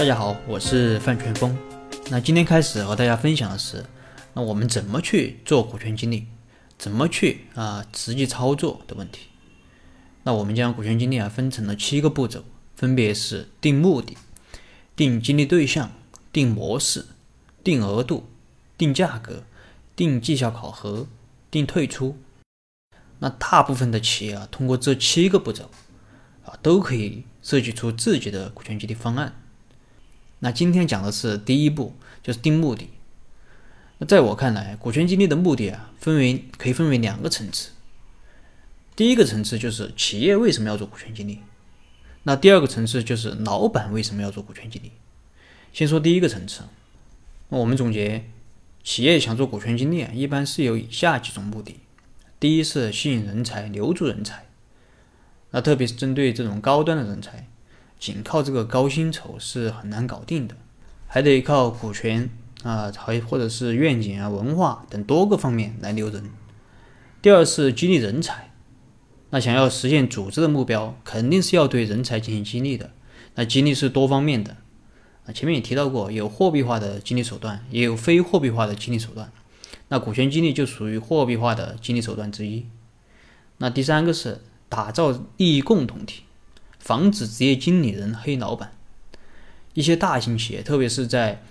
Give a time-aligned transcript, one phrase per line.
[0.00, 1.54] 大家好，我是范全峰。
[2.08, 3.84] 那今天开始和大家分享的是，
[4.32, 6.24] 那我们怎么去做股权激励，
[6.78, 9.26] 怎么去啊实际操作的问题。
[10.22, 12.44] 那我们将股权激励啊分成了七个步骤，
[12.74, 14.16] 分别是定目的、
[14.96, 15.92] 定激励对象、
[16.32, 17.04] 定模式、
[17.62, 18.26] 定额度、
[18.78, 19.44] 定价格、
[19.94, 21.08] 定绩效考核、
[21.50, 22.16] 定退出。
[23.18, 25.70] 那大部分的企业啊，通过这七个步骤
[26.46, 29.34] 啊，都可以设计出自己的股权激励方案。
[30.40, 32.90] 那今天讲的是第一步，就是定目的。
[33.98, 37.70] 那在我看来，股权激励的目的啊，分为可以分为两个层次。
[38.96, 41.40] 第一个层次就是企业为什么要做股权激励，
[42.22, 44.92] 那第二个层次就是老板为什么要做股权激励。
[45.72, 46.62] 先说第一个层次，
[47.50, 48.24] 那我们总结，
[48.82, 51.80] 企业想做股权激励啊，一般是有以下几种目的：
[52.38, 54.46] 第一是吸引人才、留住人才，
[55.50, 57.46] 那特别是针对这种高端的人才。
[58.00, 60.56] 仅靠这个高薪酬是很难搞定的，
[61.06, 62.30] 还得靠股权
[62.62, 66.30] 啊，还或者是愿景啊、文化等多个方面来留人。
[67.20, 68.52] 第二是激励人才，
[69.28, 72.90] 那想要实现组织的目标，肯定是要对人才进行激励的。
[73.34, 74.56] 那激励是多方面的
[75.26, 79.30] 啊，前面也提到过，有货币化的激励手段，也有非货币化的激励手段。
[79.88, 82.64] 那股权激励就属于货币化的激励手段之一。
[83.58, 86.22] 那第三个是打造利益共同体。
[86.80, 88.72] 防止职业经理人黑老板。
[89.74, 91.44] 一些大型企业，特别是在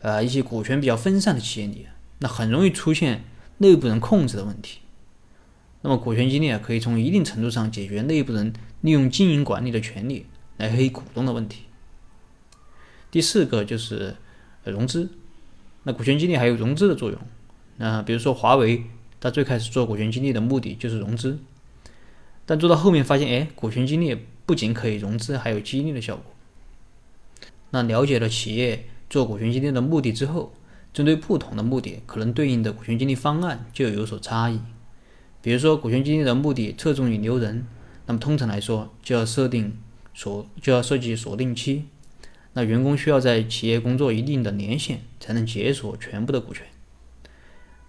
[0.00, 1.86] 呃一些股权比较分散的企业里，
[2.20, 3.24] 那很容易出现
[3.58, 4.78] 内部人控制的问题。
[5.82, 10.26] 那么股权激励啊，可以从一定程度上解决内部人利用经营管理的权利
[10.58, 11.64] 来黑股东的问题。
[13.10, 14.14] 第四个就是
[14.62, 15.10] 融资。
[15.82, 17.18] 那股权激励还有融资的作用。
[17.78, 18.84] 那比如说华为，
[19.20, 21.38] 它最开始做股权激励的目的就是融资，
[22.44, 24.16] 但做到后面发现，哎，股权激励。
[24.46, 26.24] 不仅可以融资，还有激励的效果。
[27.70, 30.54] 那了解了企业做股权激励的目的之后，
[30.94, 34.60] 针对不同的目的，可能对应的股权激励方案就有所差异。
[35.42, 37.66] 比如说，股权激励的目的侧重于留人，
[38.06, 39.76] 那么通常来说，就要设定
[40.14, 41.86] 锁，就要设计锁定期。
[42.54, 46.66] 那员工需要在企业工作一定的年限，才能解锁全部的股权。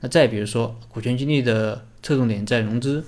[0.01, 3.05] 那再比如说，股权激励的侧重点在融资。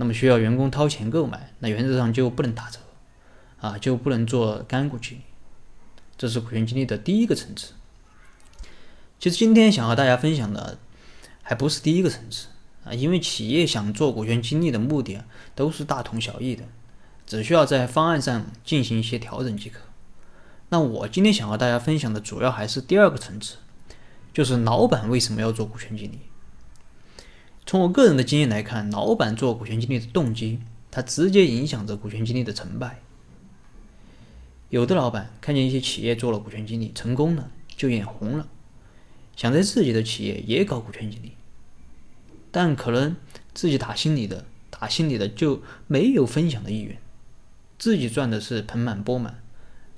[0.00, 2.78] 那么需要员工掏钱购买，那原则上就不能打折，
[3.60, 5.20] 啊，就不能做干股激励。
[6.16, 7.74] 这是股权激励的第一个层次。
[9.18, 10.78] 其实今天想和大家分享的
[11.42, 12.46] 还不是第一个层次
[12.82, 15.22] 啊，因为企业想做股权激励的目的，
[15.54, 16.64] 都是大同小异的，
[17.26, 19.80] 只需要在方案上进行一些调整即可。
[20.70, 23.56] 那我今天想和大家分享的主要还是第二个层次，
[24.32, 26.20] 就是老板为什么要做股权激励。
[27.66, 30.58] 从我个人的经验来看，老板做股权激励的动机，
[30.90, 33.00] 它直接影响着股权激励的成败。
[34.70, 38.48] 有的老板看见一些企业做了股权激励成功了，就眼红了，
[39.36, 41.32] 想在自己的企业也搞股权激励，
[42.50, 43.16] 但可能
[43.52, 46.98] 自己打心里的打心里的就没有分享的意愿，
[47.78, 49.42] 自己赚的是盆满钵满，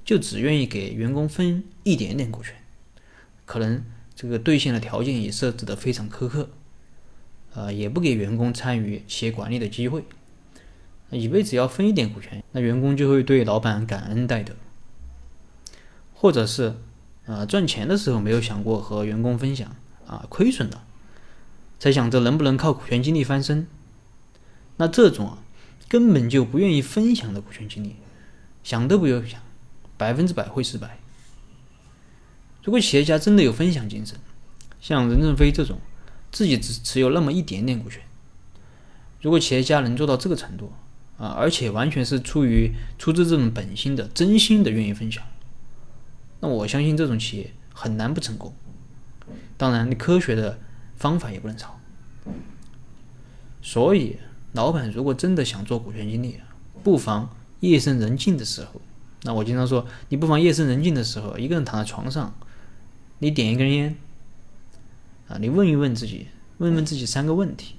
[0.05, 2.55] 就只愿意给员工分一点点股权，
[3.45, 3.85] 可能
[4.15, 6.51] 这个兑现的条件也设置的非常苛刻。
[7.55, 10.05] 呃，也不给员工参与企业管理的机会，
[11.11, 14.55] 以为只要分一点股权，那员工就会对老板感恩戴德，
[16.15, 16.75] 或者是，
[17.27, 19.77] 呃，赚钱的时候没有想过和员工分享，
[20.07, 20.85] 啊，亏损了，
[21.79, 23.67] 才想着能不能靠股权激励翻身，
[24.79, 25.39] 那这种啊，
[25.89, 27.97] 根本就不愿意分享的股权激励，
[28.65, 29.41] 想都不用想，
[29.99, 30.99] 百分之百会失败。
[32.65, 34.17] 如果企业家真的有分享精神，
[34.81, 35.79] 像任正非这种。
[36.33, 38.03] 自己只持有那么一点点股权，
[39.21, 40.73] 如果企业家能做到这个程度
[41.19, 45.23] 啊，而且完全是出于出自这种本心的、真心的愿意分享，
[46.41, 48.53] 那我相信这种企业很难不成功。
[49.57, 50.59] 当然，你科学的
[50.97, 51.79] 方法也不能少。
[53.61, 54.17] 所以，
[54.55, 56.41] 老板如果真的想做股权激励，
[56.83, 58.81] 不妨夜深人静的时候，
[59.23, 62.35] 那我经常说，你不妨夜深人静的时候，一个人躺在床上，
[63.19, 63.97] 你点一根烟。
[65.33, 66.27] 啊，你问一问自己，
[66.59, 67.77] 问问自己三个问题。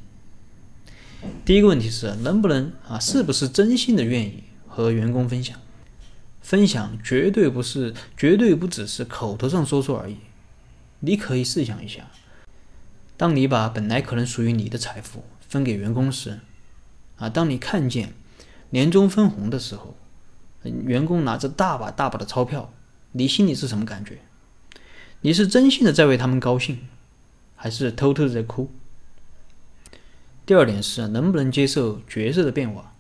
[1.46, 5.60] 第一个问题是，能不能啊，是不是真心的愿意和员工分享？
[6.42, 10.18] 分享绝对不是，绝对不只是口头上说说而已。
[11.02, 12.10] 你可以试想一下，
[13.16, 16.40] 当你把本来可能属于你的财富分给员工时，
[17.18, 18.14] 啊，当你看见
[18.72, 19.96] 年终分红的时候，
[20.64, 22.74] 员工拿着大把大把的钞票，
[23.12, 24.18] 你心里是什么感觉？
[25.22, 26.80] 你是真心的在为他们高兴？
[27.64, 28.70] 还是偷偷的在哭。
[30.46, 32.94] 第二点是能不能接受角色的变化。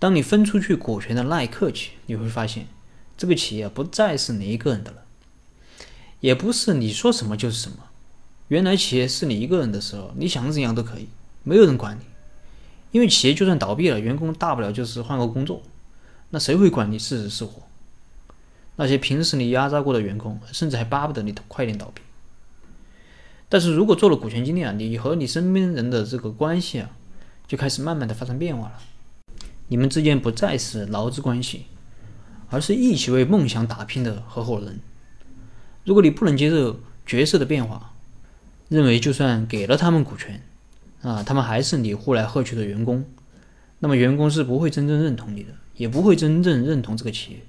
[0.00, 2.66] 当你分出去股权的那一刻起，你会发现
[3.16, 5.04] 这个企业不再是你一个人的了，
[6.18, 7.76] 也不是你说什么就是什么。
[8.48, 11.06] 原来企业是你一个人的时候，你想怎样都可以，
[11.44, 12.02] 没有人管你。
[12.90, 15.62] 因为企业就算倒闭了，员工大不了就是换个工作，
[16.30, 17.62] 那谁会管你是死是活？
[18.74, 22.02] 那些平时你压榨过的员工，甚至还巴不得你快点倒闭。
[23.50, 26.90] 但是如果做了股权激励啊，你和你身边人的这个关系啊，
[27.48, 28.74] 就开始慢慢的发生变化了。
[29.66, 31.66] 你们之间不再是劳资关系，
[32.48, 34.78] 而是一起为梦想打拼的合伙人。
[35.84, 37.92] 如果你不能接受角色的变化，
[38.68, 40.40] 认为就算给了他们股权，
[41.02, 43.04] 啊，他们还是你呼来喝去的员工，
[43.80, 47.40] 那么员工是不会真正认同你的，也不会真正认同这个企业。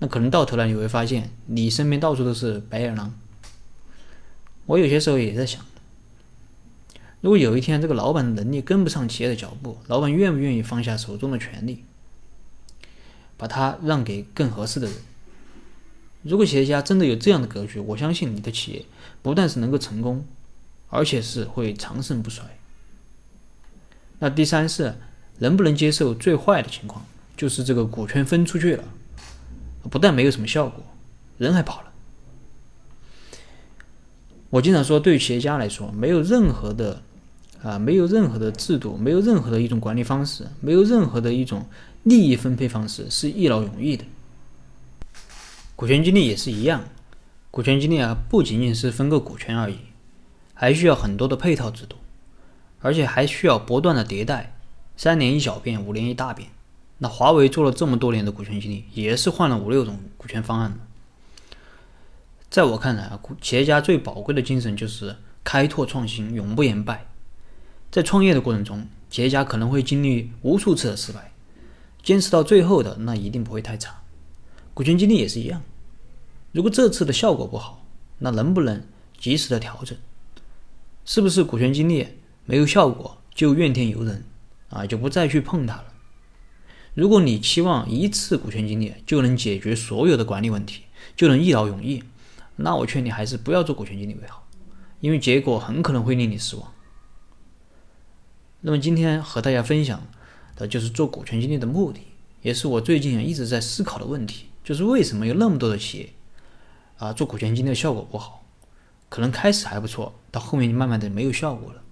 [0.00, 3.14] 那可能到头来你会发现，你身边到处都是白眼狼。
[4.66, 5.64] 我有些时候也在想，
[7.20, 11.84] 如果有一天这个老板的能力跟不上企业的脚步，老板愿不愿意放下手中的权利，
[13.36, 14.96] 把它让给更合适的人？
[16.22, 18.86] 如果企业家真的有这样的格局，我相信你的企业
[19.22, 20.24] 不但是能够成功，
[20.88, 22.44] 而且是会长盛不衰。
[24.20, 24.94] 那第三是
[25.38, 27.04] 能不能接受最坏的情况，
[27.36, 28.84] 就是这个股权分出去了，
[29.90, 30.84] 不但没有什么效果，
[31.38, 31.91] 人还跑了。
[34.52, 37.00] 我经常说，对于企业家来说，没有任何的
[37.62, 41.64] 啊，没有任何的制度，没有任何的一种管理方式，没有任何的一种
[42.02, 44.04] 利益分配方式是一劳永逸的。
[45.74, 46.84] 股权激励也是一样，
[47.50, 49.76] 股权激励啊，不仅仅是分个股权而已，
[50.52, 51.96] 还需要很多的配套制度，
[52.80, 54.54] 而且还需要不断的迭代，
[54.98, 56.50] 三年一小变，五年一大变。
[56.98, 60.78] 那华为做了这么多年的股权激励，也是换了五六种股权方案
[62.52, 67.06] 在我看来啊，企业家最宝贵的精神就是开拓创新，永不言败。
[67.90, 71.32] 在创业的过程中，企业家可能会经历无数次的失败，
[72.02, 74.02] 坚持到最后的那一定不会太差。
[74.74, 75.62] 股权激励也是一样。
[76.52, 77.86] 如果这次的效果不好，
[78.18, 78.84] 那能不能
[79.18, 79.96] 及时的调整？
[81.06, 82.06] 是不是股权激励
[82.44, 84.26] 没有效果就怨天尤人
[84.68, 85.86] 啊，就不再去碰它了？
[86.92, 90.82] 如果你期望一次股权激励就能解决所有的管理问题，
[91.16, 92.04] 就能一劳永逸，
[92.56, 94.46] 那我劝你还是不要做股权激励为好，
[95.00, 96.72] 因为结果很可能会令你失望。
[98.60, 100.06] 那么今天和大家分享
[100.54, 102.00] 的就是做股权激励的目的，
[102.42, 106.12] 也是我最近一直在思考的问题，就是为什么有那么多的企业？
[106.98, 108.44] 啊，做股权激励的效果不好，
[109.08, 111.82] 可能开始还不错，到后面就慢慢的没有效果了。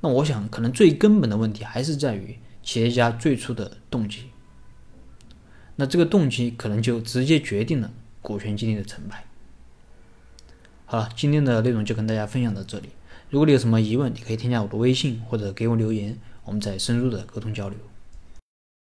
[0.00, 4.30] 那我想，可能最根本的问题还是在于企业家最初的动机。
[5.76, 7.90] 那这个动机可能就直接决定了
[8.22, 9.26] 股权激励的成败。
[10.86, 12.90] 好了，今天的内容就跟大家分享到这里。
[13.30, 17.78] 如果你有什么疑问，你可以添加我的微信或者给我留言，我们再深入的沟通交流。